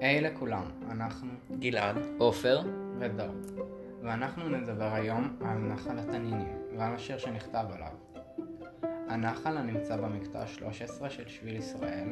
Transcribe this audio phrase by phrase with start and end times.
[0.00, 2.60] היי לכולם, אנחנו גלעד, עופר,
[2.98, 3.34] ודור,
[4.02, 7.92] ואנחנו נדבר היום על נחל התנינים ועל השיר שנכתב עליו.
[9.08, 12.08] הנחל הנמצא במקטע 13 של שביל ישראל,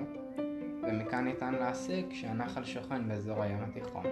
[0.82, 4.04] ומכאן ניתן להסיק שהנחל שוכן באזור הים התיכון.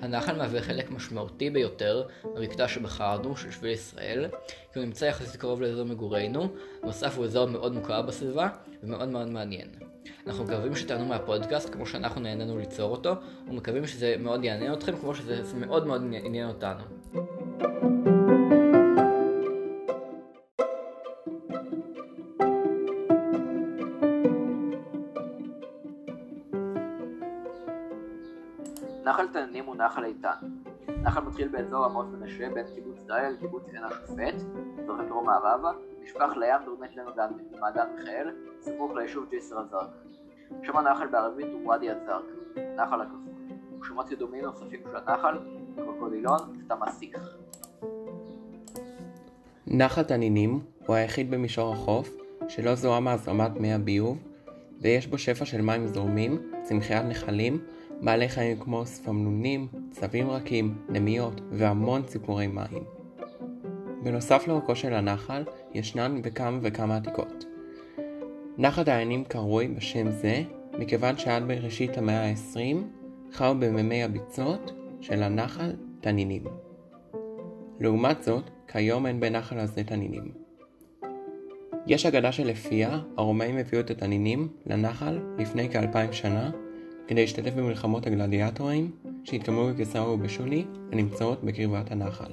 [0.00, 4.28] הנחל מהווה חלק משמעותי ביותר במקטע שבחרנו של שביל ישראל,
[4.72, 6.48] כי הוא נמצא יחסית קרוב לאזור מגורינו,
[6.82, 8.48] בנוסף הוא אזור מאוד מוכר בסביבה
[8.82, 9.68] ומאוד מאוד מעניין.
[10.26, 13.12] אנחנו מקווים שתענו מהפודקאסט כמו שאנחנו נהנינו ליצור אותו,
[13.48, 16.82] ומקווים שזה מאוד יעניין אתכם כמו שזה מאוד מאוד עניין אותנו.
[29.06, 30.30] נחל תנינים הוא נחל איתן.
[30.88, 34.34] נחל מתחיל באזור עמוס מנשה בין קיבוץ דליה לקיבוץ עין השופט,
[34.86, 35.70] זורק דרום מערבה,
[36.02, 38.30] נשפך לים דרומית למעגן מיכאל,
[38.60, 39.86] סמוך ליישוב ג'סר א-זרקא.
[40.62, 43.20] שם הנחל בערבית הוא ואדי א-זרקא, נחל הכפול.
[43.80, 45.38] ושמות קדומים נוספים של הנחל,
[45.76, 47.18] קרוקודילון ותמסיך.
[49.66, 52.16] נחל תנינים הוא היחיד במישור החוף
[52.48, 54.18] שלא זוהה מהזרמת מי הביוב
[54.80, 57.58] ויש בו שפע של מים זורמים, צמחיית נחלים,
[58.00, 62.84] בעלי חיים כמו ספמנונים, צבים רכים, נמיות והמון ציפורי מים.
[64.02, 65.44] בנוסף לאורכו של הנחל
[65.74, 67.44] ישנן בכמה וכמה עתיקות.
[68.58, 70.42] נחל דיינים קרוי בשם זה
[70.78, 72.76] מכיוון שעד בראשית המאה ה-20
[73.32, 76.44] חיו במימי הביצות של הנחל תנינים.
[77.80, 80.32] לעומת זאת, כיום אין בנחל הזה תנינים.
[81.86, 86.50] יש אגדה שלפיה הרומאים הביאו את התנינים לנחל לפני כאלפיים שנה
[87.08, 88.90] כדי להשתתף במלחמות הגלדיאטורים
[89.24, 92.32] שהתקיימו בקיסריה ובשוני הנמצאות בקרבת הנחל.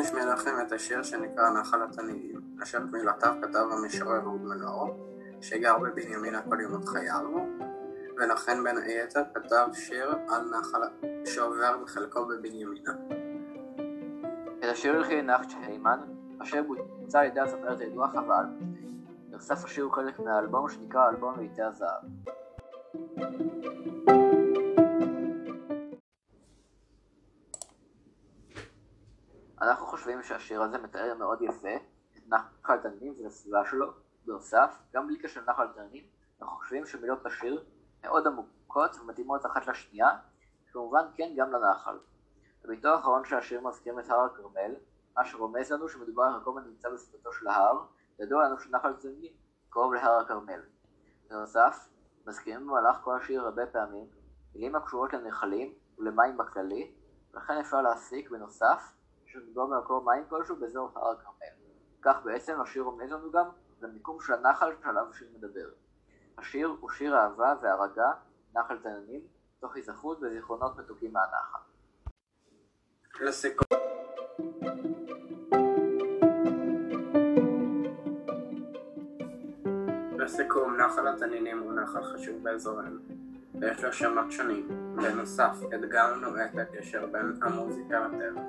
[0.00, 4.96] נשמע לכם את השיר שנקרא נחל התנינים, אשר את מילותיו כתב המשורר אהוד מנור,
[5.40, 7.24] שגר בבנימינה כל ימות חייו,
[8.16, 10.80] ולכן בין היתר כתב שיר על נחל
[11.24, 12.92] שעובר בחלקו בבנימינה.
[14.58, 16.00] את השיר הלחין נחצ'ה היימן,
[16.42, 18.76] אשר בוצע על ידי הזמרת הידועה אלברשטיין.
[19.30, 22.02] נחשף השיר חלק מהאלבום שנקרא אלבום לעיתי הזהב.
[29.60, 31.76] אנחנו חושבים שהשיר הזה מתאר מאוד יפה
[32.16, 33.92] את נחל תנינים ואת הסביבה שלו.
[34.26, 36.04] בנוסף, גם בלי קשר לנחל תנינים,
[36.42, 37.64] אנחנו חושבים שמילות השיר
[38.06, 40.08] מאוד עמוקות ומתאימות אחת לשנייה,
[40.68, 41.98] וכמובן כן גם לנחל.
[42.64, 44.74] בביתו האחרון של השיר מזכירים את הר הכרמל,
[45.16, 47.84] מה שרומז לנו שמדובר על מקום הנמצא בסביבתו של ההר,
[48.18, 49.32] ידוע לנו שנחל תנינים
[49.70, 50.60] קרוב להר הכרמל.
[51.30, 51.88] בנוסף,
[52.26, 54.06] מזכירים במהלך כל השיר הרבה פעמים
[54.54, 56.94] מילים הקשורות לנחלים ולמים בכללי,
[57.34, 58.92] ולכן אפשר להסיק בנוסף
[59.26, 61.56] שמדובר במקור מים כלשהו באזור הר הכרמל.
[62.02, 63.48] כך בעצם השיר רומז לנו גם
[63.80, 65.68] למיקום של הנחל שעליו השיר מדבר.
[66.38, 68.10] השיר הוא שיר אהבה והרגה,
[68.54, 69.20] נחל תנינים,
[69.60, 71.58] תוך היזכרות וזיכרונות מתוקים מהנחל.
[73.20, 73.66] לסיכום
[80.18, 83.00] לסיכום, נחל התנינים הוא נחל חשוב באזורנו,
[83.60, 84.68] ויש לו שמות שונים.
[84.96, 88.42] בנוסף, הדגמנו את הקשר בין המוזיקה לטבע.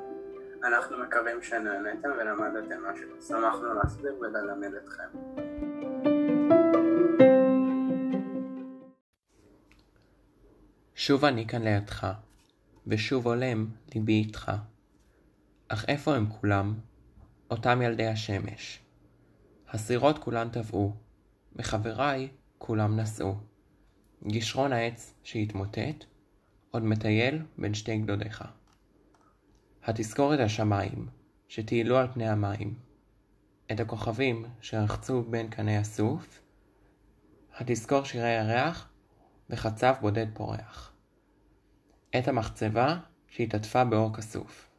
[0.64, 3.22] אנחנו מקווים שנהניתם ולמדתם משהו.
[3.22, 5.08] שמחנו להסביר וללמד אתכם.
[11.00, 12.08] שוב אני כאן לידך,
[12.88, 14.52] ושוב עולם ליבי איתך.
[15.68, 16.80] אך איפה הם כולם?
[17.52, 18.80] אותם ילדי השמש.
[19.70, 20.96] הסירות כולן טבעו,
[21.56, 23.36] וחבריי כולם נסעו.
[24.28, 26.06] גישרון העץ שהתמוטט,
[26.72, 28.44] עוד מטייל בין שתי גדודיך.
[29.84, 31.08] התזכור את השמיים,
[31.48, 32.74] שטיילו על פני המים.
[33.72, 36.42] את הכוכבים שרחצו בין קני הסוף.
[37.58, 38.90] התזכור שירי ירח
[39.50, 40.94] וחצב בודד פורח.
[42.18, 42.98] את המחצבה
[43.28, 44.70] שהתעטפה באור כסוף.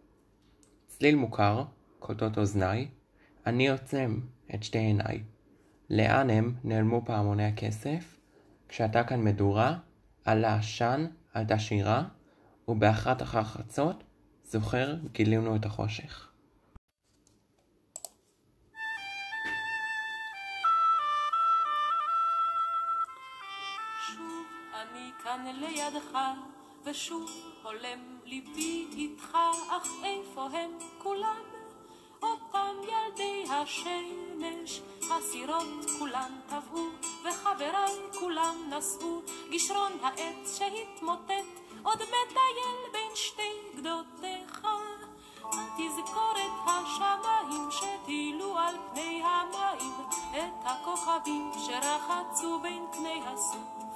[0.87, 1.65] צליל מוכר,
[1.99, 2.89] קולטות אוזניי,
[3.47, 4.21] אני עוצם
[4.55, 5.23] את שתי עיניי.
[5.91, 8.21] לאן הם נעלמו פעמוני הכסף?
[8.69, 9.79] כשאתה כאן מדורה,
[10.25, 12.05] עלה עשן, עלתה שירה,
[12.69, 14.05] ובאחת אחר חצות,
[14.45, 16.33] זוכר, גילינו את החושך.
[24.79, 26.19] אני כאן לידך,
[26.85, 27.31] ושוב
[27.63, 29.39] הולם ליבי איתך,
[29.69, 31.43] אך איפה הם כולם?
[32.23, 34.81] אותם ילדי השמש,
[35.11, 36.87] הסירות כולן טבעו,
[37.25, 39.21] וחבריי כולם נשאו
[39.51, 41.49] גישרון העץ שהתמוטט,
[41.83, 44.67] עוד מטייל בין שתי גדותיך.
[45.77, 49.95] תזכור את השמיים שטילו על פני המים,
[50.31, 53.88] את הכוכבים שרחצו בין קני הסוף.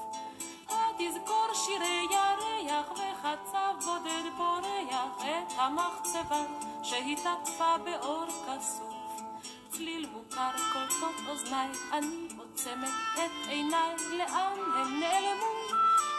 [1.09, 6.43] תזכור שירי ירח וחצב בודד פורח, את המחצבה
[6.83, 9.23] שהתעטפה באור כסוף.
[9.69, 15.53] צליל מוכר קולטות אוזניי, אני עוצמת את עיניי, לאן הם נעלמו?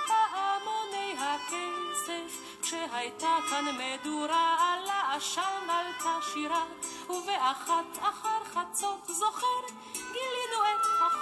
[0.07, 6.63] פעמוני הכסף כשהייתה כאן מדורה על העשן עלתה שירה
[7.09, 9.82] ובאחת אחר חצות זוכר גילינו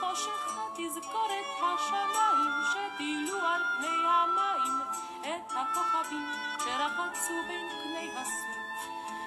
[0.02, 4.82] את החושך התזכורת השמיים שטילו על פני המים
[5.22, 8.62] את הכוכבים שרחצו בין קני הסוף.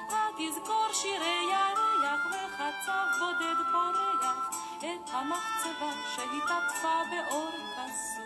[0.09, 8.24] התזכור שירי ירח וחצב בודד פורח את המחצבה שהתעטפה באור כסוף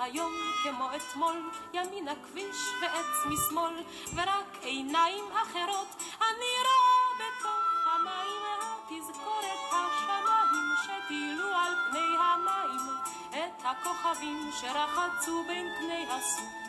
[0.00, 0.32] היום
[0.62, 3.74] כמו אתמול, ימין הכביש ועץ משמאל,
[4.14, 12.86] ורק עיניים אחרות אני רואה בתוך המים, התזכורת השמיים שטילו על פני המים,
[13.30, 16.60] את הכוכבים שרחצו בין קני הסוף.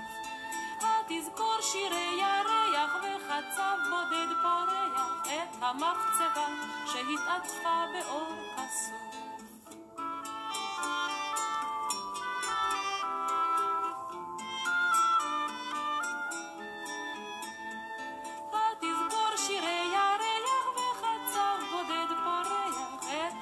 [1.08, 6.48] תזכור שירי ירח וחצב בודד פורח את המחצבה
[6.86, 9.21] שהתעטפה באור כסוף.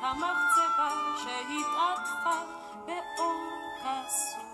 [0.10, 2.38] המחצבה שהתעטפה
[2.86, 4.49] באור כסוף.